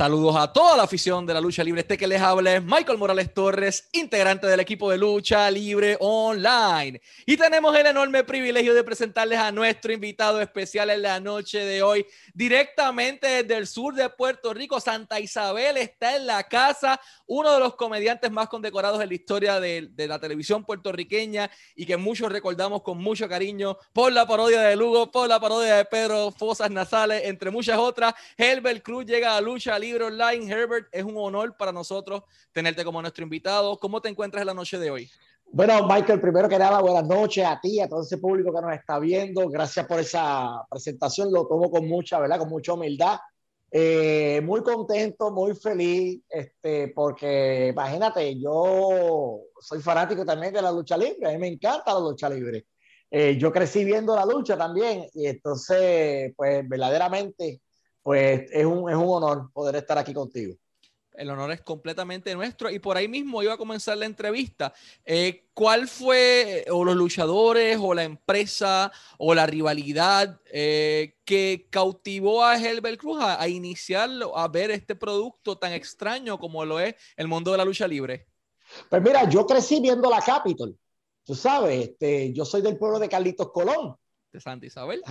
[0.00, 1.82] Saludos a toda la afición de la lucha libre.
[1.82, 7.02] Este que les habla es Michael Morales Torres, integrante del equipo de lucha libre online.
[7.26, 11.82] Y tenemos el enorme privilegio de presentarles a nuestro invitado especial en la noche de
[11.82, 14.80] hoy, directamente desde el sur de Puerto Rico.
[14.80, 19.60] Santa Isabel está en la casa, uno de los comediantes más condecorados en la historia
[19.60, 24.62] de, de la televisión puertorriqueña y que muchos recordamos con mucho cariño por la parodia
[24.62, 28.14] de Lugo, por la parodia de Pedro Fosas Nasales, entre muchas otras.
[28.38, 30.50] Herbert Cruz llega a lucha libre online.
[30.50, 32.22] Herbert, es un honor para nosotros
[32.52, 33.78] tenerte como nuestro invitado.
[33.78, 35.10] ¿Cómo te encuentras en la noche de hoy?
[35.52, 38.72] Bueno, Michael, primero que nada, buenas noches a ti, a todo ese público que nos
[38.72, 39.48] está viendo.
[39.48, 41.32] Gracias por esa presentación.
[41.32, 42.38] Lo tomo con mucha, ¿verdad?
[42.38, 43.18] Con mucha humildad.
[43.72, 50.96] Eh, muy contento, muy feliz, este, porque imagínate, yo soy fanático también de la lucha
[50.96, 51.28] libre.
[51.28, 52.66] A mí me encanta la lucha libre.
[53.10, 57.60] Eh, yo crecí viendo la lucha también y entonces, pues verdaderamente
[58.02, 60.54] pues es un, es un honor poder estar aquí contigo.
[61.12, 62.70] El honor es completamente nuestro.
[62.70, 64.72] Y por ahí mismo iba a comenzar la entrevista.
[65.04, 72.42] Eh, ¿Cuál fue, o los luchadores, o la empresa, o la rivalidad eh, que cautivó
[72.42, 76.94] a Helbert Cruz a, a iniciar a ver este producto tan extraño como lo es
[77.16, 78.26] el mundo de la lucha libre?
[78.88, 80.74] Pues mira, yo crecí viendo la Capitol.
[81.24, 83.96] Tú sabes, este, yo soy del pueblo de Carlitos Colón
[84.32, 85.02] de Santa Isabel.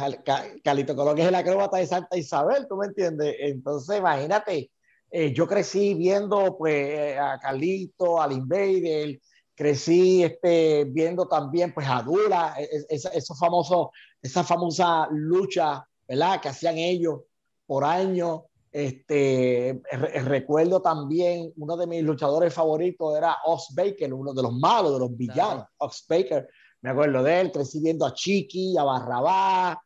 [0.63, 3.35] Calito Colón es el acróbata de Santa Isabel, ¿tú me entiendes?
[3.39, 4.71] Entonces, imagínate,
[5.11, 9.19] eh, yo crecí viendo pues a Carlito, al Invader,
[9.55, 13.87] crecí este, viendo también pues a Dula, e, e, esos famosos,
[14.21, 16.39] esa famosa lucha, ¿verdad?
[16.41, 17.21] Que hacían ellos
[17.65, 18.41] por años.
[18.71, 19.81] Este,
[20.25, 24.99] recuerdo también uno de mis luchadores favoritos era Ox Baker, uno de los malos, de
[24.99, 26.47] los villanos, Ox Baker
[26.81, 29.81] me acuerdo de él, crecí viendo a Chiqui, a Barrabá,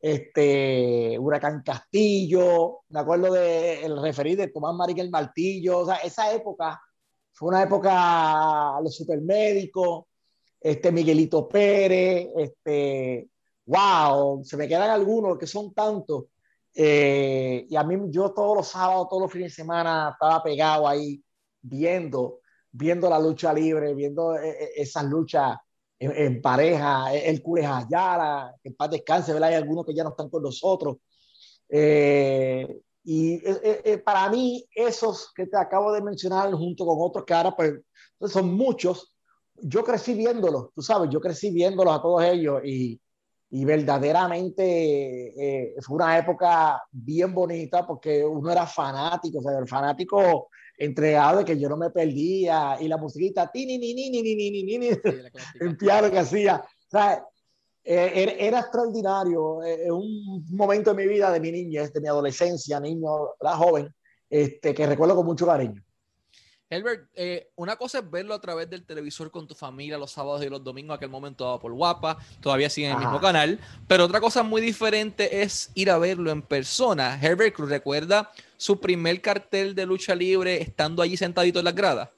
[0.00, 6.32] este, Huracán Castillo, me acuerdo del el referido de Tomás Mariquel Martillo, o sea, esa
[6.32, 6.80] época
[7.32, 10.04] fue una época, los supermédicos,
[10.60, 13.28] este, Miguelito Pérez, este,
[13.66, 16.26] wow, se me quedan algunos que son tantos,
[16.74, 20.88] eh, y a mí yo todos los sábados, todos los fines de semana estaba pegado
[20.88, 21.22] ahí
[21.62, 22.40] viendo,
[22.70, 25.56] viendo la lucha libre, viendo eh, eh, esas luchas
[25.98, 29.50] en, pareja, el Cures Ayala, que en paz descanse, ¿verdad?
[29.50, 30.96] Hay algunos que ya no están con nosotros.
[31.68, 37.24] Eh, y eh, eh, para mí, esos que te acabo de mencionar, junto con otros
[37.24, 39.14] que ahora pues, son muchos,
[39.56, 43.00] yo crecí viéndolos, tú sabes, yo crecí viéndolos a todos ellos y,
[43.50, 50.48] y verdaderamente fue una época bien bonita porque uno era fanático, o sea, el fanático
[50.76, 54.22] entregado de que yo no me perdía y la musiquita ti ni ni ni ni
[54.22, 54.88] ni ni ni ni
[55.60, 56.62] el piano que hacía.
[56.64, 57.24] O sea
[57.84, 62.80] era, era extraordinario es un momento de mi vida de mi niñez de mi adolescencia
[62.80, 63.94] niño la joven
[64.30, 65.82] este que recuerdo con mucho cariño
[66.70, 70.42] Herbert, eh, una cosa es verlo a través del televisor con tu familia los sábados
[70.42, 74.04] y los domingos, aquel momento daba por guapa, todavía sigue en el mismo canal, pero
[74.04, 77.18] otra cosa muy diferente es ir a verlo en persona.
[77.20, 82.08] Herbert Cruz, ¿recuerda su primer cartel de lucha libre estando allí sentadito en las gradas?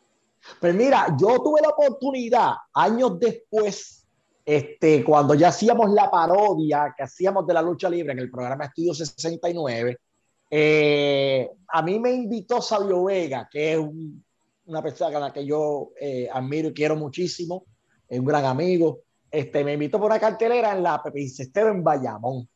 [0.61, 4.07] Pues mira, yo tuve la oportunidad años después,
[4.45, 8.67] este, cuando ya hacíamos la parodia que hacíamos de la lucha libre en el programa
[8.67, 9.99] Estudio 69,
[10.49, 14.25] eh, a mí me invitó Sabio Vega, que es un
[14.67, 17.65] una persona a la que yo eh, admiro y quiero muchísimo,
[18.09, 19.01] es un gran amigo.
[19.31, 22.49] Este, me invitó por una cartelera en la Pepe Estero en Bayamón.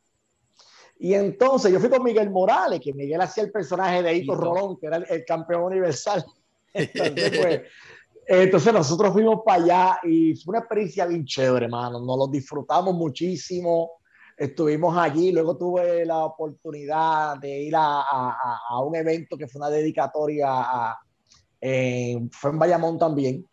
[0.99, 4.77] Y entonces yo fui con Miguel Morales, que Miguel hacía el personaje de Hito Rolón,
[4.79, 6.23] que era el, campeón universal.
[6.73, 7.61] Entonces, pues,
[8.27, 11.99] entonces nosotros fuimos para allá y fue una experiencia bien chévere, hermano.
[11.99, 13.99] Nos lo disfrutamos muchísimo.
[14.37, 19.59] Estuvimos allí, luego tuve la oportunidad de ir a, a, a un evento que fue
[19.59, 20.99] una dedicatoria a,
[21.61, 23.47] eh, fue en Bayamón también,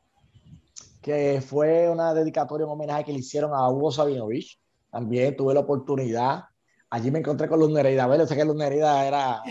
[1.03, 4.59] que fue una dedicatoria, un homenaje que le hicieron a Hugo Sabinovich.
[4.91, 6.45] También tuve la oportunidad.
[6.91, 8.07] Allí me encontré con Luz Nereida.
[8.07, 9.43] Bueno, sé que Luz Nereida era,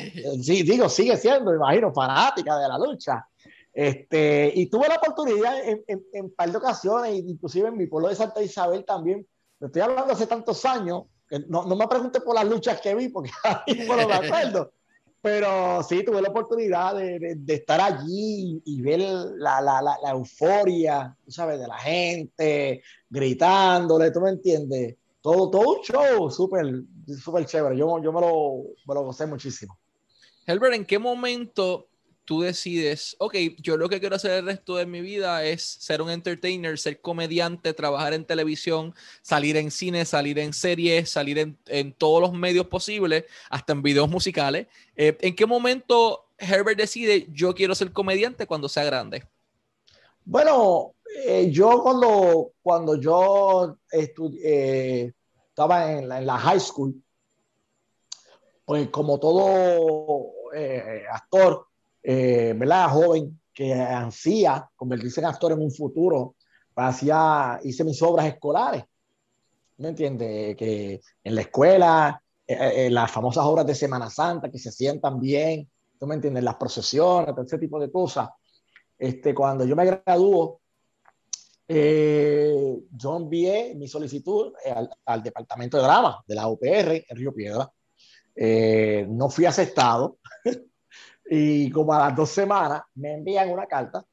[0.42, 3.28] sí, digo, sigue siendo, imagino, fanática de la lucha.
[3.72, 8.16] Este, y tuve la oportunidad en, un par de ocasiones, inclusive en mi pueblo de
[8.16, 9.28] Santa Isabel también.
[9.60, 11.04] Estoy hablando hace tantos años,
[11.48, 14.72] no, no me pregunte por las luchas que vi, porque ahí no me acuerdo.
[15.22, 20.12] Pero sí, tuve la oportunidad de, de, estar allí y ver la, la, la, la,
[20.12, 24.96] euforia, tú sabes, de la gente, gritándole, ¿tú me entiendes?
[25.22, 26.84] Todo, todo un show súper,
[27.22, 27.76] súper chévere.
[27.76, 29.78] Yo, yo me, lo, me lo gocé muchísimo.
[30.46, 31.88] Helbert, ¿en qué momento
[32.28, 36.02] tú decides, ok, yo lo que quiero hacer el resto de mi vida es ser
[36.02, 41.58] un entertainer, ser comediante, trabajar en televisión, salir en cine, salir en series, salir en,
[41.68, 44.68] en todos los medios posibles, hasta en videos musicales.
[44.98, 49.24] Eh, ¿En qué momento Herbert decide, yo quiero ser comediante cuando sea grande?
[50.26, 50.96] Bueno,
[51.26, 55.14] eh, yo cuando, cuando yo eh,
[55.48, 57.02] estaba en la, en la, high school,
[58.66, 60.34] pues como todo
[61.10, 61.67] actor,
[62.10, 62.88] eh, ¿verdad?
[62.88, 66.36] Joven que ansía convertirse en actor en un futuro,
[66.74, 68.86] hacía, hice mis obras escolares.
[69.76, 70.56] ¿Me entiendes?
[70.56, 75.20] Que en la escuela, eh, eh, las famosas obras de Semana Santa que se sientan
[75.20, 75.70] bien,
[76.00, 76.46] ¿tú me entiendes?
[76.46, 78.30] Las procesiones, ese tipo de cosas.
[78.98, 80.62] Este, cuando yo me graduó,
[81.68, 87.70] yo envié mi solicitud al, al, departamento de drama de la UPR en Río Piedra.
[89.10, 90.17] no fui aceptado.
[91.30, 94.06] Y como a las dos semanas me envían una carta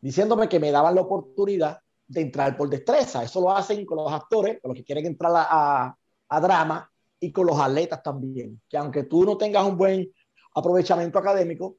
[0.00, 3.22] diciéndome que me daban la oportunidad de entrar por destreza.
[3.24, 5.96] Eso lo hacen con los actores, con los que quieren entrar a,
[6.28, 8.60] a, drama y con los atletas también.
[8.68, 10.12] Que aunque tú no tengas un buen
[10.54, 11.78] aprovechamiento académico,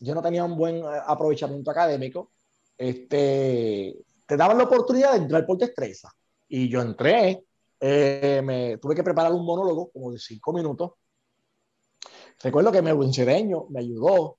[0.00, 2.32] yo no tenía un buen eh, aprovechamiento académico,
[2.76, 3.96] este,
[4.26, 6.10] te daban la oportunidad de entrar por destreza.
[6.48, 7.44] Y yo entré,
[7.80, 10.92] eh, me tuve que preparar un monólogo como de cinco minutos
[12.42, 14.38] Recuerdo que Melvin Cedeño me ayudó,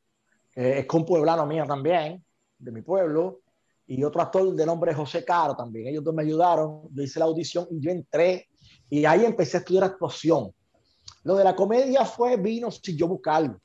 [0.55, 2.23] eh, es con pueblano mío también,
[2.57, 3.41] de mi pueblo,
[3.87, 5.87] y otro actor de nombre José Caro también.
[5.87, 8.47] Ellos dos me ayudaron, yo hice la audición y yo entré
[8.89, 10.53] y ahí empecé a estudiar actuación.
[11.23, 13.59] Lo de la comedia fue, vino si yo buscarlo.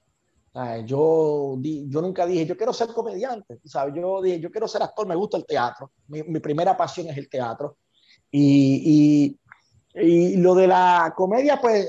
[0.85, 3.95] yo, yo nunca dije, yo quiero ser comediante, ¿sabes?
[3.95, 5.93] Yo dije, yo quiero ser actor, me gusta el teatro.
[6.09, 7.77] Mi, mi primera pasión es el teatro.
[8.31, 9.37] Y,
[9.95, 11.87] y, y, lo de la comedia, pues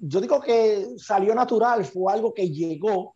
[0.00, 3.14] yo digo que salió natural, fue algo que llegó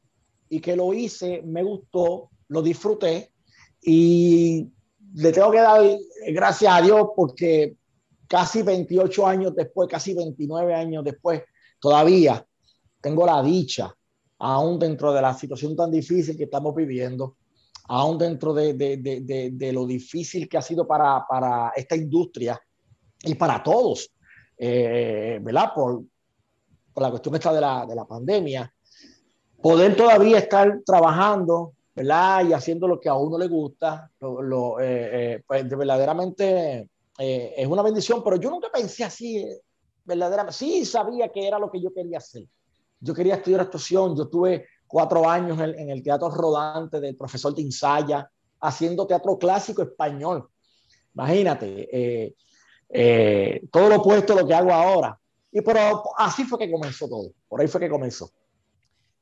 [0.49, 3.33] y que lo hice, me gustó, lo disfruté
[3.81, 4.69] y
[5.15, 5.83] le tengo que dar
[6.29, 7.77] gracias a Dios porque
[8.29, 11.43] casi 28 años después, casi 29 años después,
[11.79, 12.47] todavía
[13.01, 13.95] tengo la dicha,
[14.39, 17.37] aún dentro de la situación tan difícil que estamos viviendo,
[17.89, 22.61] aún dentro de, de, de, de lo difícil que ha sido para, para, esta industria
[23.23, 24.11] y para todos,
[24.59, 25.71] eh, ¿verdad?
[25.75, 26.05] Por,
[26.95, 28.73] por la cuestión esta de la, de la pandemia,
[29.61, 32.47] poder todavía estar trabajando, ¿verdad?
[32.47, 36.89] Y haciendo lo que a uno le gusta, lo, eh, eh, pues verdaderamente
[37.19, 39.45] eh, es una bendición, pero yo nunca pensé así,
[40.05, 42.45] verdaderamente, sí sabía que era lo que yo quería hacer.
[43.01, 47.55] Yo quería estudiar actuación, yo tuve cuatro años en, en el teatro rodante del profesor
[47.55, 48.31] de Insaya,
[48.61, 50.49] haciendo teatro clásico español.
[51.15, 52.35] Imagínate,
[53.71, 55.19] todo lo opuesto a lo que hago ahora.
[55.55, 57.33] Y pero así fue que comenzó todo.
[57.49, 58.29] Por ahí fue que comenzó.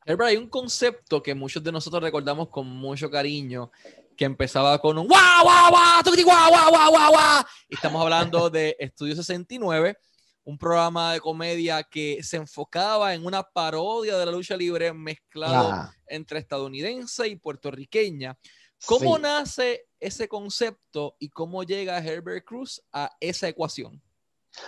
[0.07, 3.71] Herbert, hay un concepto que muchos de nosotros recordamos con mucho cariño,
[4.17, 7.45] que empezaba con un guau, guau, guau, guau, guau, guau, guau, guau.
[7.69, 9.99] Estamos hablando de Estudio 69,
[10.45, 15.71] un programa de comedia que se enfocaba en una parodia de la lucha libre mezclado
[15.71, 15.95] ah.
[16.07, 18.39] entre estadounidense y puertorriqueña.
[18.87, 19.23] ¿Cómo sí.
[19.23, 24.03] nace ese concepto y cómo llega Herbert Cruz a esa ecuación?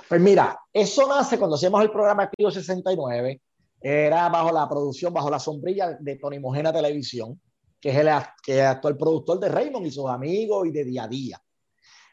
[0.09, 3.41] Pues mira, eso nace cuando hacíamos el programa Activo 69,
[3.81, 7.41] era bajo la producción, bajo la sombrilla de Tony Mojena Televisión,
[7.81, 8.09] que es el
[8.43, 11.43] que actual productor de Raymond y sus amigos y de día a día.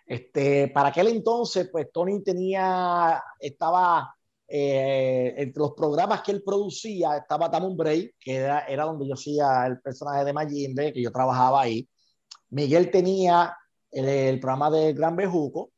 [0.06, 4.14] Este, para aquel entonces, pues Tony tenía, estaba
[4.54, 9.66] eh, entre los programas que él producía, estaba Tamon Break, que era, donde yo hacía
[9.66, 11.88] el personaje de Mayimbe, que yo trabajaba ahí.
[12.50, 13.56] Miguel tenía
[13.90, 15.72] el programa de Gran Bejuco,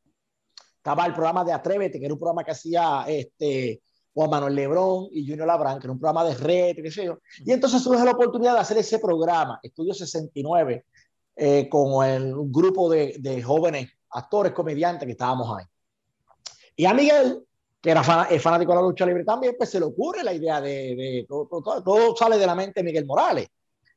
[0.84, 3.82] estaba el programa de Atrévete, que era un programa que hacía este,
[4.14, 7.20] Juan Manuel Lebrón y Junior Labran, que era un programa de red, qué sé yo.
[7.40, 10.86] Y entonces surge la oportunidad de hacer ese programa, Estudio 69,
[11.38, 15.64] eh, con el, un grupo de, de, jóvenes actores, comediantes que estábamos ahí.
[16.76, 17.46] Y a Miguel,
[17.82, 20.34] que era fan, es fanático de la lucha libre también, pues se le ocurre la
[20.34, 23.48] idea de, de todo, todo, todo, sale de la mente de Miguel Morales.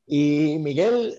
[0.07, 1.19] Y Miguel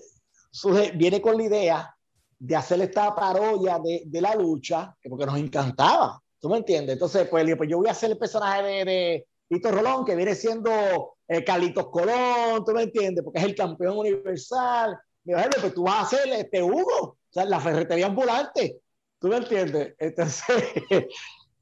[0.50, 1.97] surge, viene con la idea
[2.38, 6.94] de hacer esta parodia de, de, la lucha, porque nos encantaba, ¿tú me entiendes?
[6.94, 10.34] Entonces, pues, pues yo voy a hacer el personaje de, de Tito Rolón, que viene
[10.34, 13.24] siendo eh, Carlitos Colón, ¿tú me entiendes?
[13.24, 14.96] Porque es el campeón universal.
[15.24, 18.80] Me dijo, pues tú vas a hacer este Hugo, o sea, la ferretería ambulante,
[19.18, 19.94] ¿tú me entiendes?
[19.98, 20.44] Entonces,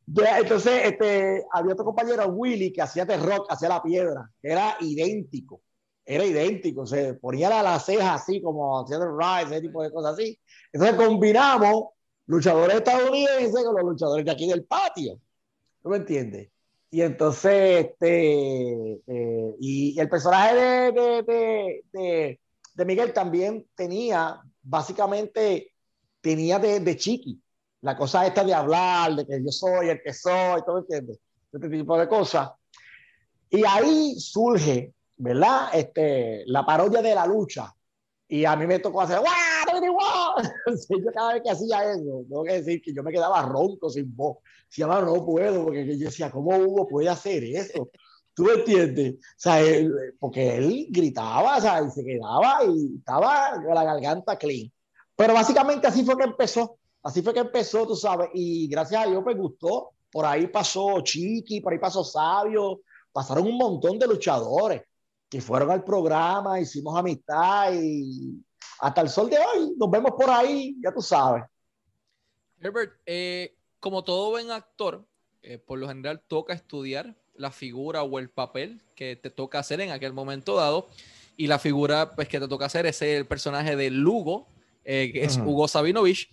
[0.07, 4.77] entonces este, había otro compañero, Willy, que hacía de rock, hacía la piedra, que era
[4.81, 5.63] idéntico
[6.07, 10.15] era idéntico, se ponía la, la ceja así como haciendo el ese tipo de cosas
[10.15, 10.39] así.
[10.73, 11.87] Entonces combinamos
[12.27, 15.19] luchadores estadounidenses con los luchadores de aquí del patio.
[15.83, 16.49] ¿Tú me entiendes?
[16.91, 22.41] Y entonces, este, eh, y, el personaje de, de, de,
[22.75, 25.73] de Miguel también tenía, básicamente,
[26.21, 27.41] tenía de, chiqui,
[27.83, 31.19] la cosa esta de hablar, de que yo soy el que soy, todo entiendes,
[31.53, 32.51] este tipo de cosas.
[33.51, 35.69] Y ahí surge, ¿verdad?
[35.73, 37.73] Este, la parodia de la lucha.
[38.29, 40.35] Y a mí me tocó hacer, ¡guau!
[40.91, 44.15] yo cada vez que hacía eso, tengo que decir que yo me quedaba ronco sin
[44.17, 44.39] voz.
[44.69, 47.89] Si ahora no puedo, porque yo decía, ¿cómo Hugo puede hacer eso?
[48.35, 49.15] ¿Tú me entiendes?
[49.15, 49.63] O sea,
[50.19, 54.71] porque él gritaba, o sea, y se quedaba y estaba con la garganta clean.
[55.15, 56.79] Pero básicamente así fue que empezó.
[57.03, 59.93] Así fue que empezó, tú sabes, y gracias a Dios me gustó.
[60.11, 62.81] Por ahí pasó Chiqui, por ahí pasó Sabio,
[63.13, 64.83] pasaron un montón de luchadores
[65.29, 68.43] que fueron al programa, hicimos amistad y
[68.81, 71.45] hasta el sol de hoy nos vemos por ahí, ya tú sabes.
[72.61, 75.05] Herbert, eh, como todo buen actor,
[75.43, 79.81] eh, por lo general toca estudiar la figura o el papel que te toca hacer
[79.81, 80.89] en aquel momento dado.
[81.37, 84.49] Y la figura pues, que te toca hacer es el personaje de Lugo,
[84.85, 86.31] eh, que es Hugo Sabinovich.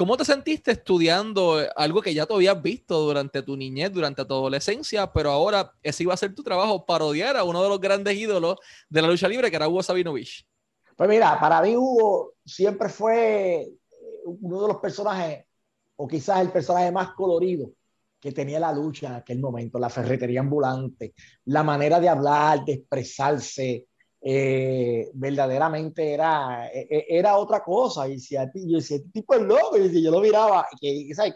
[0.00, 4.32] ¿Cómo te sentiste estudiando algo que ya te habías visto durante tu niñez, durante tu
[4.32, 8.16] adolescencia, pero ahora ese iba a ser tu trabajo, parodiar a uno de los grandes
[8.16, 8.56] ídolos
[8.88, 10.48] de la lucha libre, que era Hugo Sabinovich?
[10.96, 13.70] Pues mira, para mí Hugo siempre fue eh,
[14.24, 15.44] uno de los personajes,
[15.96, 17.70] o quizás el personaje más colorido
[18.18, 21.12] que tenía la lucha en aquel momento, la ferretería ambulante,
[21.44, 23.84] la manera de hablar, de expresarse,
[24.22, 28.08] eh, verdaderamente era, e, e, era otra cosa.
[28.08, 30.66] Y si a ti, yo decía, este tipo es loco, y si yo lo miraba
[30.72, 31.32] y, que,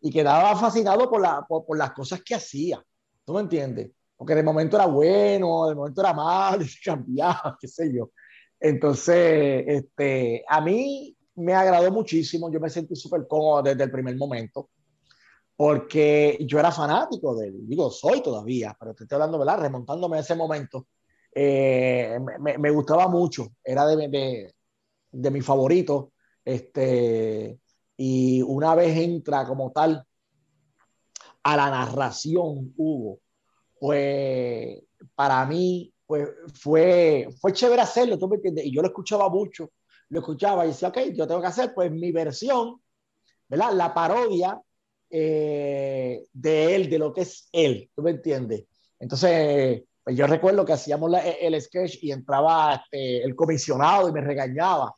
[0.00, 2.84] y quedaba fascinado por, la, por, las cosas que hacía.
[3.24, 3.90] ¿Tú me entiendes?
[4.16, 8.10] Porque de momento era bueno, de momento era malo, y cambiaba, qué sé yo.
[8.60, 14.16] Entonces, este, a mí me agradó muchísimo, yo me sentí súper cómodo desde el primer
[14.16, 14.70] momento,
[15.56, 19.60] porque yo era fanático de él, digo, soy todavía, pero te estoy hablando, ¿verdad?
[19.60, 20.88] Remontándome a ese momento,
[21.40, 24.54] eh, me, me, gustaba mucho, era de, de,
[25.12, 26.12] de mi favorito.
[26.44, 27.60] Este,
[27.96, 30.04] y una vez entra como tal
[31.44, 33.20] a la narración, Hugo,
[33.78, 34.82] pues
[35.14, 38.66] para mí pues, fue, fue chévere hacerlo, ¿tú me entiendes?
[38.66, 39.70] Y yo lo escuchaba mucho,
[40.08, 42.82] lo escuchaba y decía, ok, yo tengo que hacer pues mi versión,
[43.46, 43.72] ¿verdad?
[43.74, 44.60] La parodia
[45.08, 48.64] eh, de él, de lo que es él, ¿tú me entiendes?
[48.98, 54.22] Entonces, pues yo recuerdo que hacíamos el sketch y entraba este, el comisionado y me
[54.22, 54.96] regañaba.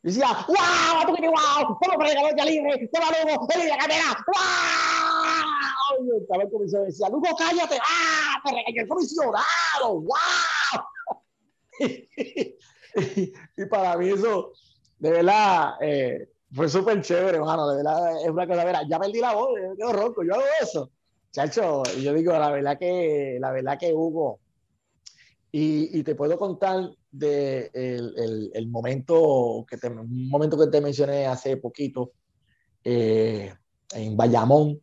[0.00, 1.04] decía, ¡Wow!
[1.04, 1.76] ¡Tú qué wow!
[1.82, 2.88] ¿Cómo para la libre?
[2.92, 3.48] ¡Toma Lugo!
[3.48, 4.24] ¡Ven la cadera!
[4.24, 6.06] ¡Wow!
[6.06, 7.76] Y estaba el comisionado y decía, Lugo, cállate.
[7.76, 8.40] ¡Ah!
[8.44, 9.44] Te regañó el comisionado.
[9.82, 10.14] ¡Wow!
[13.56, 14.52] y, para mí eso,
[15.00, 17.68] de verdad, eh, fue súper chévere, hermano.
[17.68, 20.44] De verdad, es una cosa, vera, ya perdí la voz, yo quedo ronco, yo hago
[20.62, 20.88] eso.
[21.30, 24.40] Chacho, yo digo, la verdad que, la verdad que Hugo,
[25.52, 30.80] y, y te puedo contar de el, el, momento que te, un momento que te
[30.80, 32.12] mencioné hace poquito,
[32.84, 33.54] eh,
[33.94, 34.80] en Bayamón,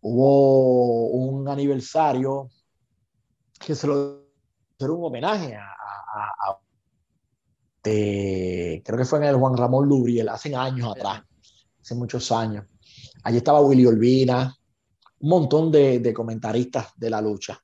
[0.00, 2.50] hubo un aniversario
[3.58, 4.26] que se lo
[4.76, 6.58] hicieron un homenaje a, a,
[7.82, 11.22] creo que fue en el Juan Ramón Lubriel, hace años atrás,
[11.80, 12.64] hace muchos años.
[13.22, 14.56] Allí estaba Willy Olvina,
[15.24, 17.58] un montón de, de comentaristas de la lucha.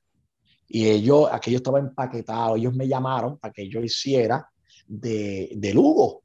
[0.67, 4.49] Y ellos, aquello estaba empaquetado, ellos me llamaron para que yo hiciera
[4.87, 6.23] de, de Lugo.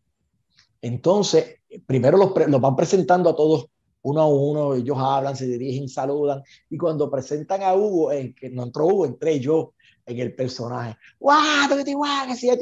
[0.80, 3.66] Entonces, primero los, los, van presentando a todos
[4.00, 8.48] uno a uno, ellos hablan, se dirigen, saludan, y cuando presentan a Hugo, en que
[8.48, 9.74] no entró Hugo, entré yo
[10.06, 10.96] en el personaje.
[11.18, 11.68] ¡Guau!
[11.68, 11.92] ¿Qué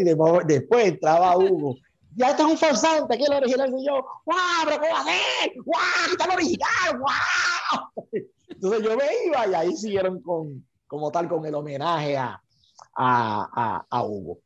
[0.00, 0.04] Y
[0.46, 1.76] después, entraba Hugo.
[2.16, 4.04] Ya esto es un forzante, aquí el original soy yo.
[4.24, 4.64] ¡Guau!
[4.64, 5.52] ¿Pero cómo hacer?
[5.64, 6.10] ¡Guau!
[6.10, 6.98] ¡Está el original!
[6.98, 8.32] ¡Guau!
[8.54, 12.40] Entonces yo me iba y ahí siguieron con, como tal, con el homenaje a,
[12.96, 14.38] a, a, Hugo.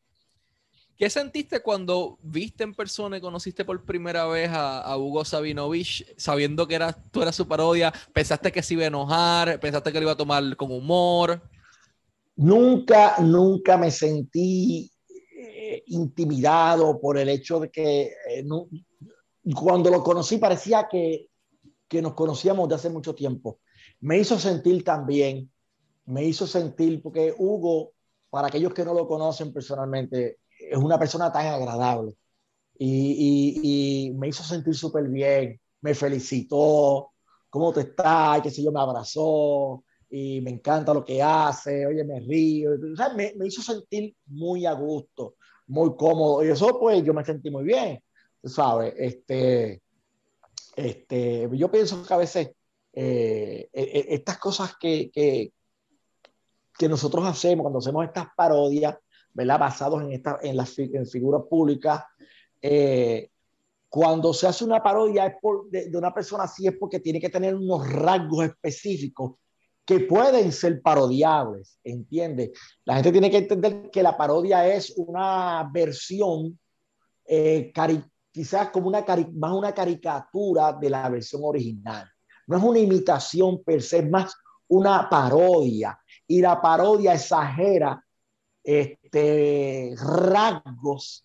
[0.97, 6.67] ¿Qué sentiste cuando viste en persona y conociste por primera vez a, Hugo Sabinovich, sabiendo
[6.67, 7.93] que era, tú eras su parodia?
[8.13, 9.61] ¿Pensaste que se iba a enojar?
[9.61, 11.41] ¿Pensaste que lo iba a tomar con humor?
[12.37, 14.91] Nunca, nunca me sentí
[15.37, 18.45] eh, intimidado por el hecho de que eh,
[19.55, 21.29] cuando lo conocí parecía que,
[21.87, 23.61] que nos conocíamos de hace mucho tiempo
[24.01, 25.51] me hizo sentir también,
[26.07, 27.93] me hizo sentir, porque Hugo,
[28.31, 32.17] para aquellos que no lo conocen personalmente, es una persona tan agradable
[32.79, 37.11] y, me hizo sentir súper bien, me felicitó,
[37.51, 38.43] ¿cómo te estás?
[38.43, 42.97] Que sé yo, me abrazó y me encanta lo que hace, oye, me río, o
[42.97, 45.35] sea, me, me, hizo sentir muy a gusto,
[45.67, 48.03] muy cómodo y eso pues yo me sentí muy bien,
[48.45, 48.95] ¿sabes?
[48.97, 49.83] Este,
[50.77, 52.51] este, yo pienso que a veces
[53.01, 55.53] eh, e, e, estas cosas que, que,
[56.89, 58.97] nosotros hacemos cuando hacemos estas parodias
[59.33, 59.61] ¿verdad?
[59.61, 60.75] Basados en, esta, en las
[61.13, 62.03] figuras públicas.
[62.61, 63.31] Eh,
[63.89, 67.29] cuando se hace una parodia es por, de, una persona así es porque tiene que
[67.29, 69.35] tener unos rasgos específicos
[69.85, 72.51] que pueden ser parodiables, ¿entiendes?
[72.85, 76.59] La gente tiene que entender que la parodia es una versión,
[77.25, 77.73] eh,
[78.33, 82.11] quizás como una, más una caricatura de la versión original.
[82.49, 84.35] No es una imitación per se, es más
[84.67, 85.99] una parodia.
[86.27, 88.05] Y la parodia exagera
[88.65, 91.25] este, rasgos,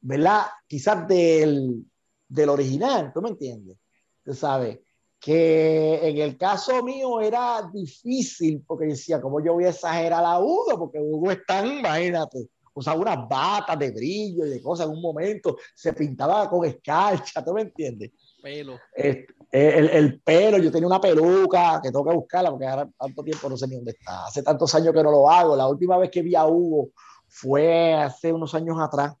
[0.00, 0.42] ¿verdad?
[0.66, 1.84] Quizás del,
[2.28, 3.78] del original, ¿tú me entiendes?
[4.22, 4.78] Tú sabes
[5.18, 10.38] que en el caso mío era difícil porque decía, ¿cómo yo voy a exagerar a
[10.38, 10.78] Hugo?
[10.78, 15.00] Porque Hugo es tan, imagínate, usaba unas batas de brillo y de cosas en un
[15.00, 18.10] momento, se pintaba con escarcha, ¿tú me entiendes?
[18.42, 18.78] Pelo.
[19.54, 23.48] El, el, pelo, yo tenía una peluca que tengo que buscarla porque ahora tanto tiempo
[23.48, 24.26] no sé ni dónde está.
[24.26, 25.54] Hace tantos años que no lo hago.
[25.54, 26.90] La última vez que vi a Hugo
[27.28, 29.14] fue hace unos años atrás,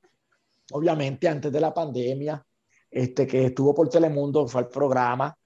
[0.72, 2.44] obviamente antes de la pandemia
[2.90, 5.36] este, que estuvo por Telemundo, fue al programa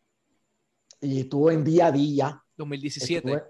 [1.02, 2.42] y estuvo en día a día.
[2.56, 3.42] 2017.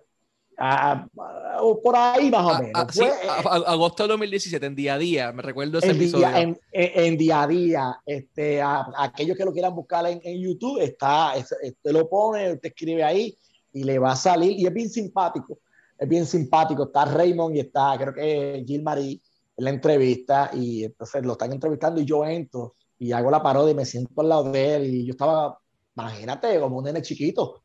[1.83, 2.87] Por ahí más o menos.
[2.93, 3.05] sí,
[3.45, 6.29] agosto de 2017, en día a día, me recuerdo ese en episodio.
[6.29, 11.93] Día, en, día a día, este, aquellos que lo quieran buscar en, YouTube, está, usted
[11.93, 13.37] lo pone, usted escribe ahí
[13.73, 15.59] y le va a salir, y es bien simpático,
[15.99, 19.21] es bien simpático, está Raymond y está, creo que Gil Marie
[19.57, 23.73] en la entrevista, y entonces lo están entrevistando y yo entro y hago la parodia
[23.73, 25.59] y me siento al lado de él y yo estaba,
[25.97, 27.63] imagínate, como un nene chiquito,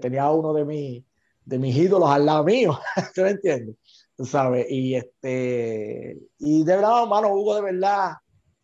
[0.00, 1.04] tenía uno de, mis
[1.48, 2.78] de mis ídolos al lado mío,
[3.14, 3.76] ¿te me entiendes?
[4.14, 8.16] Tú sabes, y este, y de verdad, hermano, Hugo de verdad,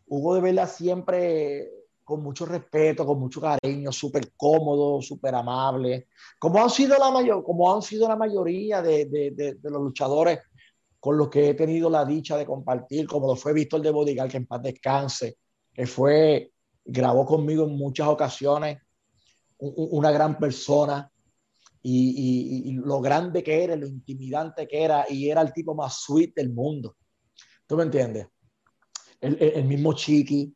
[0.05, 1.71] Hugo de verdad siempre
[2.03, 7.43] con mucho respeto, con mucho cariño, súper cómodo, súper amable, como han sido la mayor,
[7.43, 10.39] como han sido la mayoría de, de, de, los luchadores
[10.99, 14.29] con los que he tenido la dicha de compartir, como lo fue Víctor de Bodigal,
[14.29, 15.37] que en paz descanse,
[15.73, 16.51] que fue,
[16.83, 18.77] grabó conmigo en muchas ocasiones,
[19.57, 21.11] una gran persona
[21.87, 26.33] y, lo grande que era, lo intimidante que era, y era el tipo más sweet
[26.35, 26.97] del mundo.
[27.67, 28.27] ¿Tú me entiendes?
[29.21, 30.55] El, mismo Chiqui,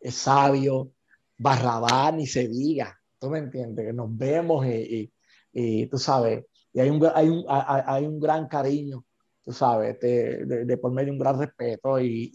[0.00, 0.92] es sabio,
[1.36, 2.98] Barrabán y se diga.
[3.18, 3.86] ¿Tú me entiendes?
[3.86, 9.04] Que nos vemos y, tú sabes, y hay un, hay un, hay un gran cariño
[9.42, 12.30] tú sabes, de, de, por medio un gran respeto y,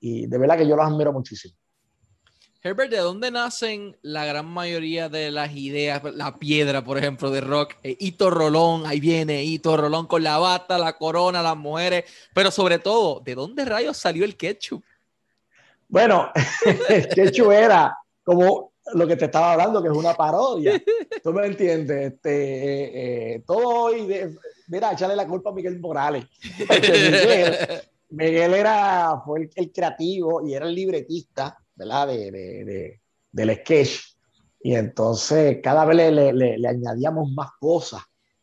[0.00, 1.57] y, de verdad que yo los admiro muchísimo.
[2.60, 6.02] Herbert, ¿de dónde nacen la gran mayoría de las ideas?
[6.14, 7.74] La piedra, por ejemplo, de rock.
[7.84, 12.04] Eh, Hito Rolón, ahí viene Hito Rolón con la bata, la corona, las mujeres.
[12.34, 14.82] Pero sobre todo, ¿de dónde rayos salió el ketchup?
[15.86, 16.30] Bueno,
[16.88, 20.82] el ketchup era como lo que te estaba hablando, que es una parodia.
[21.22, 22.12] ¿Tú me entiendes?
[22.14, 22.90] Este, eh,
[23.34, 26.26] eh, todo hoy, de, mira, echarle la culpa a Miguel Morales.
[28.10, 32.08] Miguel, era, fue el, creativo y era el libretista, ¿verdad?
[32.08, 34.00] De, de, del sketch.
[34.60, 38.02] Y entonces cada vez le, le, le, añadíamos más cosas,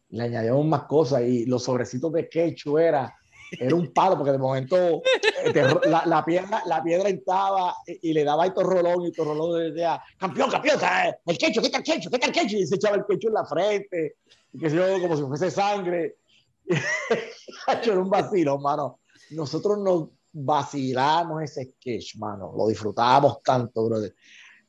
[0.09, 3.13] le añadíamos más cosas y los sobrecitos de sketch era
[3.51, 5.01] era un palo, porque de momento
[5.43, 9.71] este, la, la, piedra, la piedra entraba y, le daba estos rolón y estos rolón
[9.71, 10.79] decía, campeón, campeón,
[11.25, 12.09] el quecho, ¿qué tal quecho?
[12.09, 12.57] ¿Qué tal quecho?
[12.57, 14.17] Y se echaba el quecho en la frente,
[14.53, 16.17] y que se yo, como si fuese sangre.
[17.83, 18.99] era un vacilo, mano.
[19.31, 22.53] Nosotros nos vacilamos ese sketch, mano.
[22.55, 24.13] Lo disfrutábamos tanto, brother.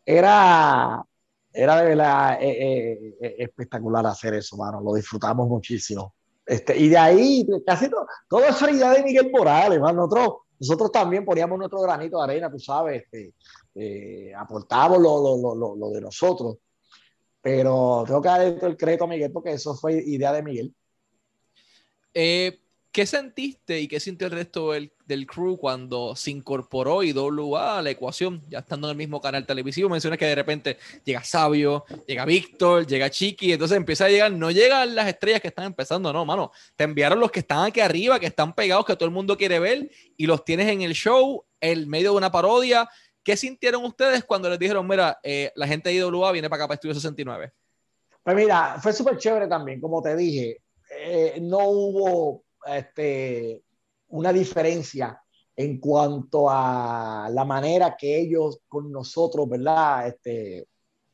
[0.05, 1.05] Era,
[1.53, 4.81] era de verdad eh, eh, eh, espectacular hacer eso, mano.
[4.81, 6.15] Lo disfrutamos muchísimo.
[6.45, 10.29] Este, y de ahí, casi todo, todo es idea de Miguel Morales, nosotros,
[10.61, 13.35] nosotros también poníamos nuestro granito de arena, tú sabes, este,
[13.75, 16.59] eh, aportábamos lo, lo, lo, lo, de nosotros.
[17.43, 20.75] Pero tengo que dar el crédito a Miguel porque eso fue idea de Miguel.
[22.15, 22.61] Eh,
[22.97, 27.83] ¿Qué sentiste y qué sintió el resto del, del, crew cuando se incorporó IWA a
[27.83, 28.43] la ecuación?
[28.49, 32.87] Ya estando en el mismo canal televisivo, mencionas que de repente llega Sabio, llega Víctor,
[32.87, 36.53] llega Chiqui, entonces empieza a llegar, no llegan las estrellas que están empezando, no, mano,
[36.75, 39.59] te enviaron los que están aquí arriba, que están pegados, que todo el mundo quiere
[39.59, 42.89] ver, y los tienes en el show, en medio de una parodia.
[43.23, 46.69] ¿Qué sintieron ustedes cuando les dijeron, mira, eh, la gente de IWA viene para acá
[46.69, 47.53] para Estudio 69?
[48.23, 53.63] Pues mira, fue súper chévere también, como te dije, eh, no hubo este,
[54.09, 55.21] una diferencia
[55.55, 60.09] en cuanto a la manera que ellos con nosotros, ¿verdad?
[60.09, 60.67] Este,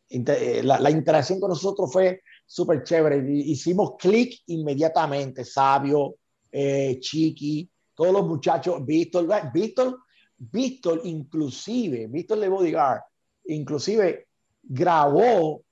[0.09, 3.25] eh, la, interacción con nosotros fue súper chévere.
[3.33, 6.17] Hicimos clic inmediatamente, Sabio,
[6.51, 10.01] eh, Chiqui, todos los muchachos, Víctor, Víctor,
[10.37, 13.01] Víctor inclusive, Víctor de Bodyguard,
[13.47, 14.27] inclusive
[14.63, 15.63] grabó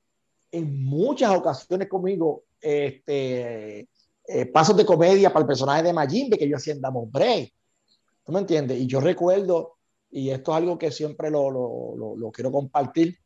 [0.52, 3.88] en muchas ocasiones conmigo este,
[4.32, 7.52] eh, pasos de comedia para el personaje de Majimbe que yo hacía en Damon Bray.
[8.24, 8.78] ¿Tú me entiendes?
[8.78, 13.18] Y yo recuerdo, y esto es algo que siempre lo, lo, quiero compartir,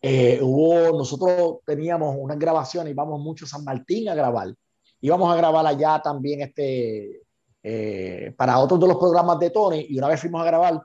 [0.00, 4.54] eh, hubo, nosotros teníamos unas grabaciones, íbamos mucho a San Martín a grabar.
[5.02, 7.20] Íbamos a grabar allá también este,
[7.62, 10.82] eh, para otros de los programas de Tony y una vez fuimos a grabar,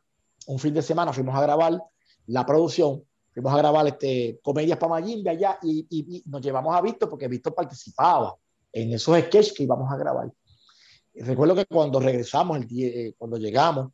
[0.47, 1.81] un fin de semana fuimos a grabar
[2.27, 3.01] la producción,
[3.33, 7.29] fuimos a grabar este, comedias para Mayimbe allá y, y, nos llevamos a Víctor porque
[7.29, 8.35] Víctor participaba
[8.73, 10.31] en esos sketches que íbamos a grabar.
[11.15, 13.91] recuerdo que cuando regresamos, el día, eh, cuando llegamos,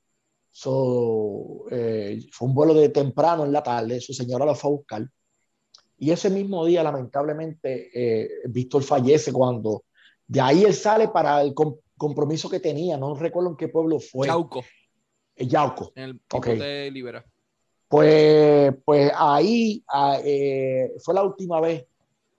[1.71, 5.09] eh, fue un vuelo de temprano en la tarde, su señora lo fue a buscar.
[5.99, 7.89] Y ese mismo día, lamentablemente,
[8.49, 9.83] Víctor fallece cuando
[10.27, 11.55] de ahí él sale para el,
[11.97, 14.27] compromiso que tenía, no recuerdo en qué pueblo fue.
[14.27, 14.63] Yauco.
[15.35, 15.91] Eh, Yauco.
[15.95, 16.57] En el okay.
[16.57, 17.25] de Libera.
[17.87, 21.85] Pues, pues ahí ah, eh, fue la última vez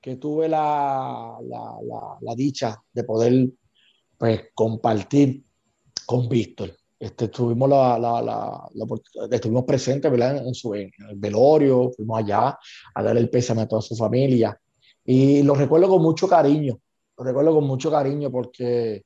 [0.01, 3.49] que tuve la, la, la, dicha de poder
[4.17, 5.45] pues, compartir
[6.07, 6.77] con Víctor.
[6.99, 8.69] Este, estuvimos, la,
[9.31, 10.47] estuvimos presentes ¿verdad?
[10.47, 12.59] En, su, en el velorio, fuimos allá
[12.95, 14.59] a darle el pésame a toda su familia.
[15.05, 16.79] Y lo recuerdo con mucho cariño,
[17.17, 19.05] lo recuerdo con mucho cariño porque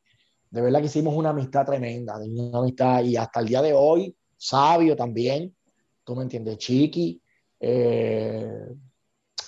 [0.51, 4.15] de verdad que hicimos una amistad tremenda, una amistad y hasta el día de hoy,
[4.37, 5.55] sabio también,
[6.05, 7.23] tú me entiendes, chiqui,
[7.61, 8.69] eh,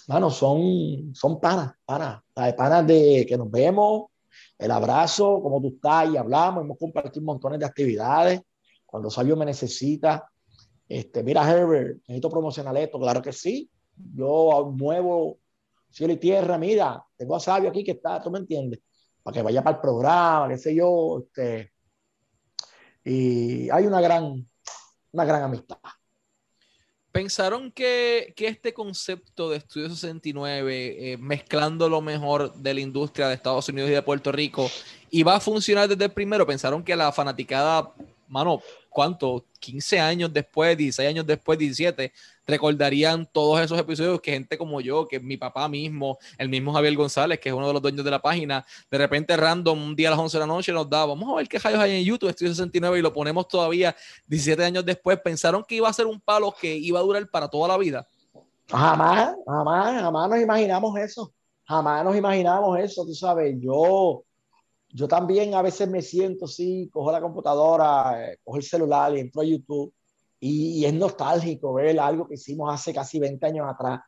[0.07, 4.07] bueno, son, son panas, panas, panas de que nos vemos,
[4.59, 8.41] el abrazo, como tú estás y hablamos, hemos compartido montones de actividades,
[8.85, 10.29] cuando Sabio me necesita,
[10.89, 15.39] este, mira Herbert, necesito promocionar esto, claro que sí, yo muevo
[15.91, 18.81] cielo y tierra, mira, tengo a Sabio aquí que está, tú me entiendes,
[19.23, 21.25] para que vaya para el programa, qué sé yo.
[21.25, 21.73] Este,
[23.05, 24.47] y hay una gran,
[25.13, 25.79] una gran amistad.
[27.15, 33.29] ¿Pensaron que, que este concepto de Estudio 69, eh, mezclando lo mejor de la industria
[33.29, 34.69] de Estados Unidos y de Puerto Rico,
[35.13, 36.45] iba a funcionar desde el primero?
[36.45, 37.93] ¿Pensaron que la fanaticada,
[38.27, 38.61] mano,
[38.95, 39.45] cuánto?
[39.59, 42.13] 15 años después, 16 años después, 17,
[42.47, 46.95] recordarían todos esos episodios que gente como yo, que mi papá mismo, el mismo Javier
[46.95, 50.09] González, que es uno de los dueños de la página, de repente random, un día
[50.09, 52.05] a las 11 de la noche nos da, vamos a ver qué rayos hay en
[52.05, 53.97] YouTube, Estudio 69, y lo ponemos todavía
[54.29, 55.19] 17 años después.
[55.21, 58.07] ¿Pensaron que iba a ser un palo que iba a durar para toda la vida?
[58.71, 61.33] Jamás, jamás, jamás nos imaginamos eso.
[61.65, 63.57] Jamás nos imaginamos eso, tú sabes.
[63.59, 64.23] Yo,
[64.95, 69.21] yo también a veces me siento así, cojo la computadora, eh, cojo el celular y
[69.21, 69.93] entro a YouTube
[70.39, 74.03] y, es nostálgico ver algo que hicimos hace casi 20 años atrás.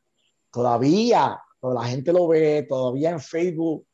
[0.53, 3.85] Todavía, la gente lo ve, todavía en Facebook.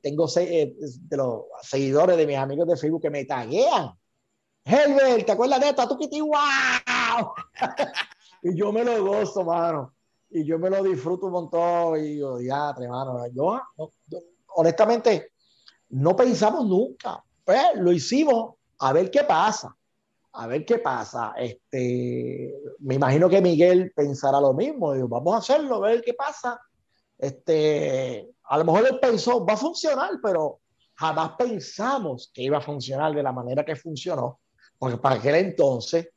[0.00, 3.90] tengo eh, de los seguidores de mis amigos de Facebook que me taguean.
[4.64, 5.86] Herbert, ¿te acuerdas de esto?
[5.86, 7.32] ¡Tú wow!
[8.42, 9.92] y yo me lo gozo, mano.
[10.30, 12.02] Y yo me lo disfruto un montón.
[12.02, 13.26] Y yo, ya, mano.
[13.34, 13.60] Yo,
[14.56, 15.32] honestamente,
[15.90, 17.22] no pensamos nunca.
[17.44, 19.74] Pues lo hicimos a ver qué pasa
[20.36, 21.32] a ver qué pasa.
[21.36, 24.94] Este, me imagino que Miguel pensará lo mismo.
[25.08, 26.60] vamos a hacerlo, a ver qué pasa.
[27.18, 30.60] Este, a lo mejor él pensó, va a funcionar, pero
[30.94, 34.40] jamás pensamos que iba a funcionar de la manera que funcionó,
[34.78, 36.10] porque para aquel entonces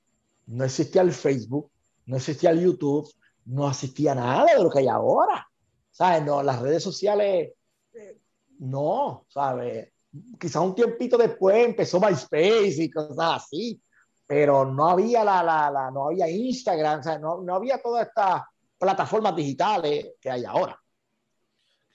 [0.48, 1.72] no existía el Facebook,
[2.06, 3.10] no existía el YouTube,
[3.46, 5.48] no existía nada de lo que hay ahora.
[5.92, 6.26] ¿Sabes?
[6.26, 7.54] No, las redes sociales,
[7.94, 8.18] eh,
[8.60, 9.92] no, ¿sabes?
[10.40, 13.82] Quizá un tiempito después empezó MySpace y cosas así,
[14.26, 18.44] pero no había la, la, la no había Instagram, no, no, había todas estas
[18.78, 20.80] plataformas digitales que hay ahora.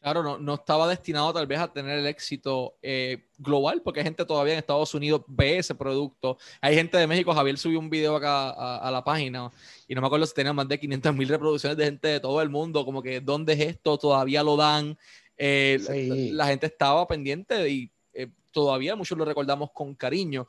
[0.04, 4.04] Claro, no, no estaba destinado tal vez a tener el éxito eh, global, porque hay
[4.04, 6.36] gente todavía en Estados Unidos ve ese producto.
[6.60, 9.50] Hay gente de México, Javier subió un video acá a, la página
[9.88, 12.42] y no me acuerdo si tenía más de 500 mil reproducciones de gente de todo
[12.42, 13.96] el mundo, como que ¿dónde es esto?
[13.96, 14.98] Todavía lo dan.
[15.36, 20.46] Eh, la, gente estaba pendiente y eh, todavía muchos lo recordamos con cariño.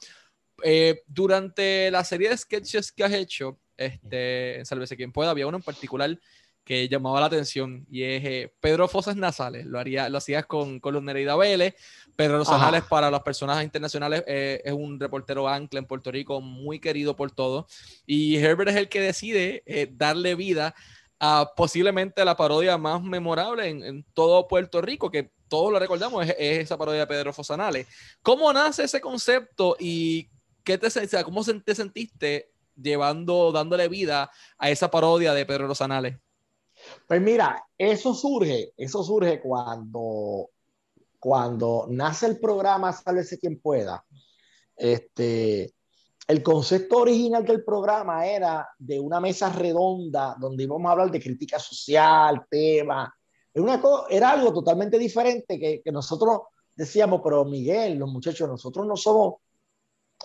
[0.63, 5.47] Eh, durante la serie de sketches que has hecho, este, en Sálvese quien pueda, había
[5.47, 6.17] uno en particular
[6.63, 9.65] que llamaba la atención y es eh, Pedro Fosas Nasales.
[9.67, 11.75] Lo, haría, lo hacías con, con Luz Nereida Vélez.
[12.15, 16.79] Pedro Nasales, para las personas internacionales, eh, es un reportero ancla en Puerto Rico, muy
[16.79, 17.65] querido por todos.
[18.07, 20.73] Y Herbert es el que decide darle vida
[21.19, 26.35] a posiblemente la parodia más memorable en, todo Puerto Rico, que todos lo recordamos, es,
[26.37, 27.87] es esa parodia de Pedro Fosanales.
[28.21, 30.29] ¿Cómo nace ese concepto y
[30.63, 36.17] ¿qué te, ¿cómo te sentiste llevando, dándole vida a esa parodia de Pedro Rosanales?
[37.07, 40.49] Pues mira, eso surge, eso surge cuando,
[41.19, 44.03] cuando nace el programa Sálvese quien pueda.
[44.75, 45.73] Este,
[46.27, 51.21] el concepto original del programa era de una mesa redonda donde íbamos a hablar de
[51.21, 53.13] crítica social, tema.
[54.09, 56.41] Era, algo totalmente diferente que, nosotros
[56.75, 59.35] decíamos, pero Miguel, los muchachos, nosotros no somos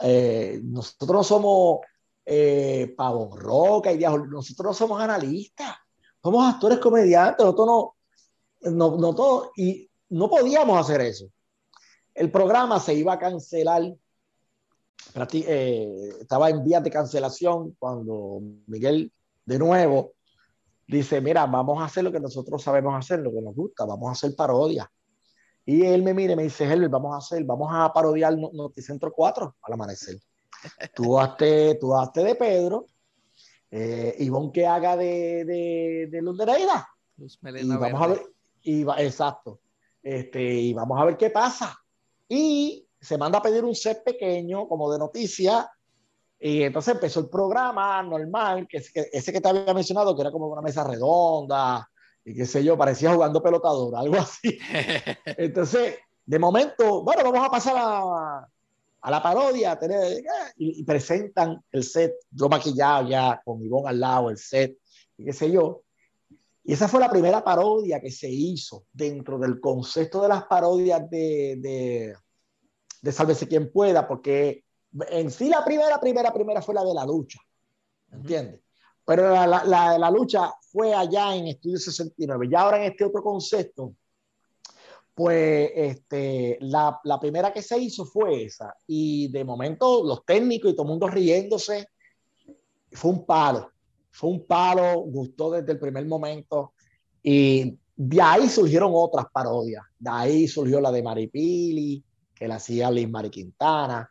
[0.02, 1.80] eh, nosotros no somos
[2.24, 5.76] eh, Pavo Roca y nosotros no somos analistas,
[6.22, 7.96] somos actores comediantes, nosotros no,
[8.72, 11.26] no, no todo, y no podíamos hacer eso.
[12.14, 13.94] El programa se iba a cancelar,
[15.32, 19.12] eh, estaba en vías de cancelación cuando Miguel
[19.44, 20.12] de nuevo
[20.86, 24.08] dice, mira, vamos a hacer lo que nosotros sabemos hacer, lo que nos gusta, vamos
[24.08, 24.90] a hacer parodia.
[25.64, 29.12] Y él me mira y me dice, Herbert, vamos a hacer, vamos a parodiar Noticentro
[29.12, 30.16] 4 al amanecer.
[30.94, 32.86] Tú hazte, tú hazte de Pedro,
[33.70, 38.22] eh, Ivonne que haga de, de, de Luz de la y vamos a ver,
[38.62, 39.60] y va, exacto.
[40.02, 41.78] Este, y vamos a ver qué pasa.
[42.28, 45.70] Y se manda a pedir un set pequeño, como de noticia,
[46.38, 48.82] y entonces empezó el programa normal, que,
[49.12, 51.88] ese que te había mencionado, que era como una mesa redonda,
[52.24, 54.58] y qué sé yo, parecía jugando pelotador, algo así.
[55.24, 58.46] Entonces, de momento, bueno, vamos a pasar a,
[59.00, 60.22] a la parodia, tener,
[60.56, 64.78] y, presentan el set, yo maquillado ya, con bon al lado, el set,
[65.16, 65.82] y qué sé yo.
[66.62, 71.08] Y esa fue la primera parodia que se hizo dentro del concepto de las parodias
[71.10, 72.14] de, de,
[73.00, 74.64] de Sálvese quien pueda, porque
[75.08, 77.38] en sí la primera, primera, primera fue la de la lucha,
[78.12, 78.60] ¿entiendes?
[79.04, 82.48] Pero la, la, la, lucha fue allá en Estudio 69.
[82.50, 83.94] Ya ahora en este otro concepto,
[85.14, 88.72] pues este, la, la, primera que se hizo fue esa.
[88.86, 91.88] Y de momento los técnicos y todo el mundo riéndose,
[92.92, 93.72] fue un palo
[94.10, 96.74] fue un palo, gustó desde el primer momento
[97.22, 99.84] y de ahí surgieron otras parodias.
[99.98, 102.02] De ahí surgió la de Maripili,
[102.40, 104.08] que la hacía Liz Mari Quintana,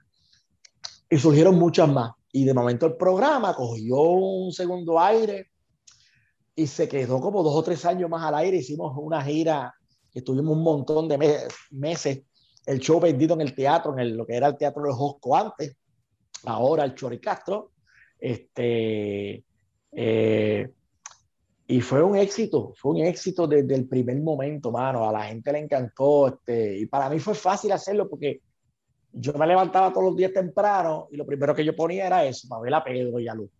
[1.09, 2.11] y surgieron muchas más.
[2.31, 5.49] Y de momento el programa cogió un segundo aire
[6.55, 8.57] y se quedó como dos o tres años más al aire.
[8.57, 9.73] Hicimos una gira
[10.11, 12.21] que tuvimos un montón de meses.
[12.67, 15.75] El show vendido en el teatro, en lo que era el Teatro de Josco antes,
[16.43, 17.71] ahora el Choricastro.
[18.19, 19.43] Este,
[19.91, 20.71] eh,
[21.71, 25.07] y fue un éxito, fue un éxito desde el primer momento, mano.
[25.07, 26.27] A la gente le encantó.
[26.27, 28.41] Este, y para mí fue fácil hacerlo porque
[29.11, 32.47] yo me levantaba todos los días temprano y lo primero que yo ponía era eso,
[32.49, 33.51] para ver a Pedro y a Luz,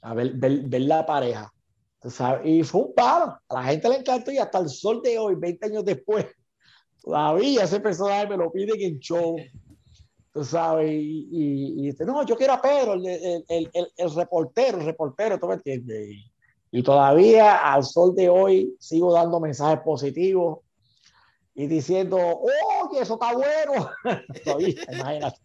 [0.00, 1.52] a ver, ver, la pareja.
[2.42, 3.38] Y fue un paro.
[3.46, 6.24] A la gente le encantó y hasta el sol de hoy, 20 años después,
[7.02, 9.36] todavía ese personaje me lo pide en show
[10.32, 14.78] tú sabes, y, y, dice, no, yo quiero a Pedro, el, el, el, el reportero,
[14.78, 16.27] el reportero, tú me entiendes.
[16.70, 20.60] Y, todavía al sol de hoy sigo dando mensajes positivos
[21.54, 23.90] y diciendo, oye, eso está bueno.
[24.92, 25.38] imagínate.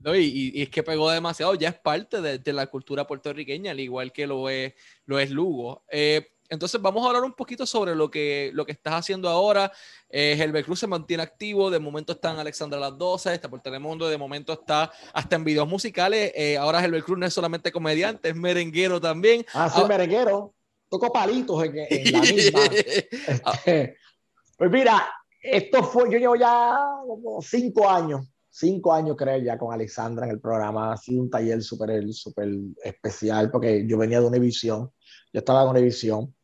[0.00, 3.72] No, y, y, es que pegó demasiado, ya es parte de, de, la cultura puertorriqueña,
[3.72, 5.84] al igual que lo es, lo es Lugo.
[5.90, 9.72] Eh, entonces vamos a hablar un poquito sobre lo que, lo que estás haciendo ahora.
[10.08, 13.60] Eh, el Cruz se mantiene activo, de momento está en Alexandra las 12, está por
[13.60, 16.32] Telemundo, de momento está hasta en videos musicales.
[16.34, 19.44] Eh, ahora el Cruz no es solamente comediante, es merenguero también.
[19.52, 20.54] Ah, sí, merenguero.
[20.88, 22.60] Toco palitos en, la misma.
[22.64, 23.96] Este,
[24.56, 25.06] pues mira,
[25.42, 30.32] esto fue, yo llevo ya como cinco años, cinco años creo ya con Alexandra en
[30.32, 30.92] el programa.
[30.92, 32.48] Ha sido un taller súper súper
[32.84, 34.92] especial porque yo venía de Univisión,
[35.32, 36.35] yo estaba en Univisión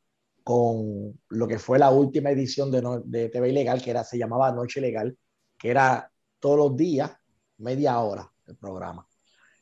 [0.43, 4.53] con lo que fue la última edición de, de TV Ilegal, que era, se llamaba
[4.53, 5.17] Noche Legal,
[5.59, 7.11] que era todos los días,
[7.59, 9.07] media hora el programa.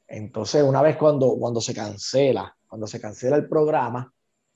[0.06, 4.12] Entonces, una vez cuando, cuando se cancela, cuando se cancela el programa,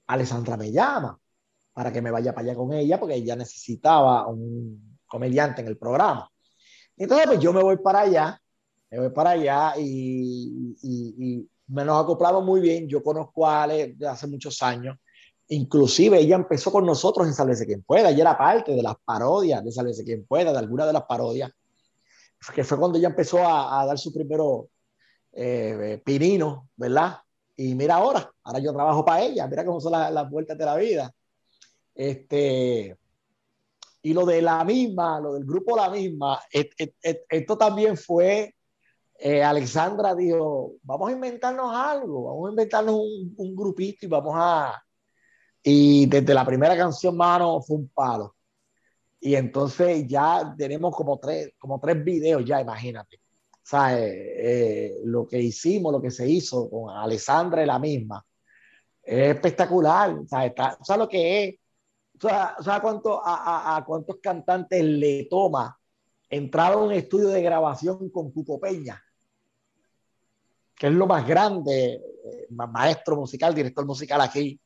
[0.07, 1.19] Alessandra me llama
[1.73, 5.77] para que me vaya para allá con ella, porque ella necesitaba un comediante en el
[5.77, 6.31] programa.
[6.97, 8.41] Entonces, pues yo me voy para allá,
[8.91, 12.89] me voy para allá y, me nos acoplamos muy bien.
[12.89, 14.97] Yo conozco a Ale hace muchos años
[15.49, 19.63] Inclusive ella empezó con nosotros en Sálvese quien pueda, ella era parte de las parodias
[19.63, 21.53] de Sálvese quien pueda, de alguna de las parodias,
[22.55, 24.69] que fue cuando ella empezó a, dar su primero
[25.33, 27.19] eh, pinino, ¿verdad?
[27.57, 30.77] Y mira ahora, ahora yo trabajo para ella, mira cómo son las, vueltas de la
[30.77, 31.15] vida.
[31.95, 32.97] Este,
[34.03, 38.55] y lo de la misma, lo del grupo La misma, esto también fue,
[39.19, 44.85] eh, Alexandra dijo, vamos a inventarnos algo, vamos a inventarnos un grupito y vamos a,
[45.67, 48.37] y desde la primera canción, mano, fue un palo.
[49.19, 53.23] Y entonces ya tenemos como tres, como tres videos ya, imagínate.
[53.63, 58.23] Sea, eh, lo que hicimos, lo que se hizo con Alessandra y la misma,
[59.03, 60.15] es espectacular.
[60.29, 61.55] Sea, está, sea lo que es.
[62.23, 65.79] O cuánto, a, a, cuántos cantantes le toma
[66.29, 69.03] entrar a un estudio de grabación con Cuco Peña,
[70.77, 74.61] que es lo más grande, eh, maestro musical, director musical aquí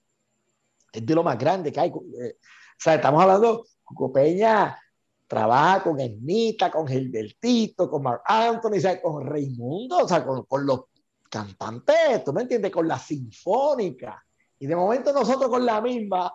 [0.92, 1.88] es de lo más grande que hay.
[1.88, 4.78] Eh, o sea, estamos hablando, Coco Peña
[5.26, 10.84] trabaja con Ernita, con Gilbertito, con Mark Anthony, con Raimundo, o sea, con, con, los
[11.28, 12.72] cantantes, ¿tú me entiendes?
[12.72, 14.24] Con la sinfónica.
[14.58, 16.32] Y de momento nosotros con la misma,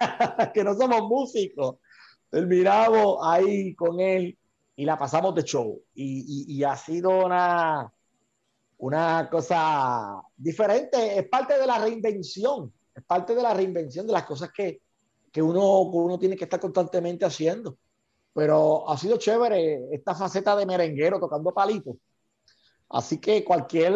[0.54, 1.76] que no somos músicos,
[2.30, 4.38] terminamos ahí con él
[4.74, 5.78] y la pasamos de show.
[5.94, 7.92] Y, y, y ha sido una,
[8.78, 14.50] una cosa diferente, es parte de la reinvención, parte de la reinvención de las cosas
[14.54, 14.80] que,
[15.32, 17.76] que uno, uno tiene que estar constantemente haciendo.
[18.32, 21.96] Pero ha sido chévere esta faceta de merenguero tocando palitos.
[22.88, 23.94] Así que cualquier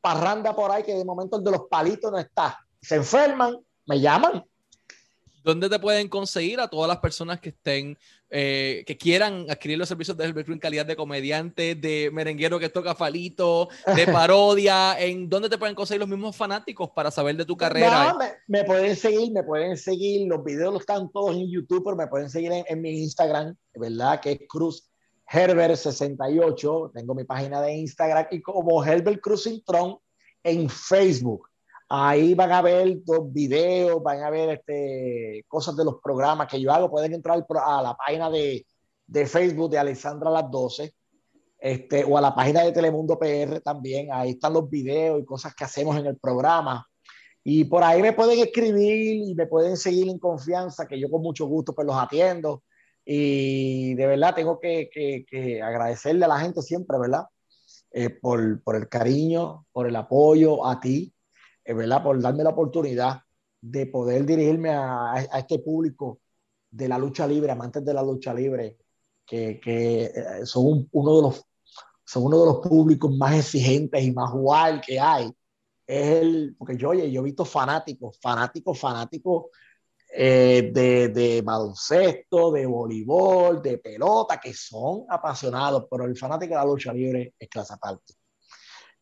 [0.00, 4.00] parranda por ahí que de momento el de los palitos no está, se enferman, me
[4.00, 4.44] llaman
[5.44, 7.98] ¿Dónde te pueden conseguir a todas las personas que estén,
[8.30, 12.58] eh, que quieran adquirir los servicios de Herbert Cruz en calidad de comediante, de merenguero
[12.58, 14.98] que toca falito, de parodia?
[14.98, 18.14] ¿En dónde te pueden conseguir los mismos fanáticos para saber de tu carrera?
[18.14, 20.26] No, me, me, pueden seguir, me pueden seguir.
[20.26, 23.54] Los videos los están todos en YouTube, pero me pueden seguir en, en mi Instagram,
[23.74, 24.20] ¿verdad?
[24.20, 24.88] Que es Cruz
[25.30, 26.92] Herbert 68.
[26.94, 29.98] Tengo mi página de Instagram y como Herbert Cruz Intron
[30.42, 31.48] en Facebook.
[31.96, 36.60] Ahí van a ver dos videos, van a ver este, cosas de los programas que
[36.60, 36.90] yo hago.
[36.90, 38.66] Pueden entrar a la página de,
[39.06, 40.92] de Facebook de Alexandra Las 12
[41.60, 44.08] este, o a la página de Telemundo PR también.
[44.12, 46.84] Ahí están los videos y cosas que hacemos en el programa.
[47.44, 51.22] Y por ahí me pueden escribir y me pueden seguir en confianza, que yo con
[51.22, 52.64] mucho gusto pues los atiendo.
[53.04, 57.26] Y de verdad tengo que, que, que agradecerle a la gente siempre, ¿verdad?
[57.92, 61.13] Eh, por, por el cariño, por el apoyo a ti,
[61.66, 62.02] ¿verdad?
[62.02, 63.20] Por darme la oportunidad
[63.60, 66.20] de poder dirigirme a, a, este público
[66.70, 68.78] de la lucha libre, amantes de la lucha libre,
[69.24, 70.12] que, que
[70.44, 71.44] son un, uno, de los,
[72.04, 75.30] son uno de los públicos más exigentes y más wild que hay.
[75.86, 79.46] Es el, porque yo, oye, yo he visto fanáticos, fanáticos, fanáticos
[80.12, 86.60] eh, de, de baloncesto, de voleibol, de pelota, que son apasionados, pero el fanático de
[86.60, 88.14] la lucha libre es clase aparte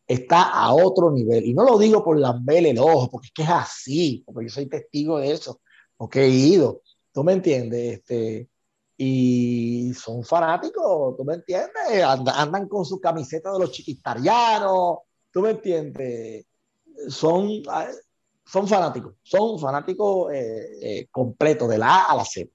[0.07, 1.45] está a otro nivel.
[1.45, 4.53] Y no lo digo por lamberle el ojo, porque es que es así, porque yo
[4.53, 5.61] soy testigo de eso,
[5.97, 6.81] porque he ido.
[7.11, 7.99] ¿Tú me entiendes?
[7.99, 8.49] Este,
[8.97, 12.03] y son fanáticos, ¿tú me entiendes?
[12.05, 14.99] Andan, con su camiseta de los chiquitarianos,
[15.31, 16.45] ¿tú me entiendes?
[17.07, 17.49] Son,
[18.45, 22.49] son fanáticos, son fanáticos eh, eh, completos, de la A a la Z.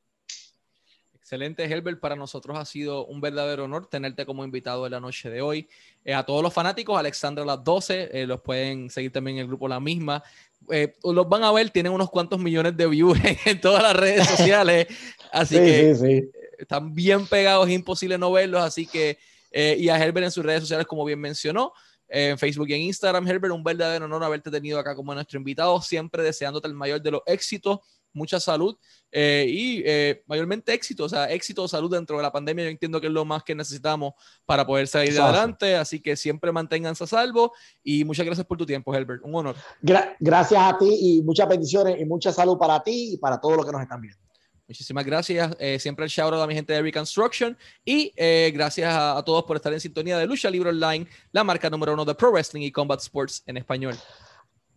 [1.28, 2.00] Excelente, Herbert.
[2.00, 5.68] Para nosotros ha sido un verdadero honor tenerte como invitado en la noche de hoy.
[6.02, 9.46] Eh, a todos los fanáticos, Alexandra las 12, eh, los pueden seguir también en el
[9.46, 10.22] grupo La Misma.
[10.70, 14.26] Eh, los van a ver, tienen unos cuantos millones de views en todas las redes
[14.36, 14.86] sociales.
[15.30, 16.30] Así sí, que sí, sí.
[16.56, 18.62] están bien pegados, es imposible no verlos.
[18.62, 19.18] Así que,
[19.52, 21.74] y a Herbert en sus redes sociales, como bien mencionó.
[22.08, 25.78] En Facebook y en Instagram, Herbert, un verdadero honor haberte tenido acá como nuestro invitado,
[25.82, 27.80] siempre deseándote el mayor de los éxitos
[28.18, 28.76] mucha salud
[29.10, 32.70] eh, y eh, mayormente éxito, o sea, éxito o salud dentro de la pandemia, yo
[32.70, 34.12] entiendo que es lo más que necesitamos
[34.44, 35.28] para poder salir Exacto.
[35.28, 37.52] adelante, así que siempre manténganse a salvo
[37.82, 39.56] y muchas gracias por tu tiempo, Herbert, un honor.
[39.80, 43.56] Gra gracias a ti y muchas bendiciones y mucha salud para ti y para todos
[43.56, 44.20] los que nos están viendo.
[44.68, 45.56] Muchísimas gracias.
[45.58, 47.56] Eh, siempre el shout out a mi gente de Reconstruction.
[47.86, 51.42] Y eh, gracias a, a, todos por estar en sintonía de Lucha Libre Online, la
[51.42, 53.94] marca número uno de Pro Wrestling y Combat Sports en español.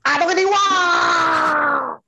[0.04, 2.01] ¡A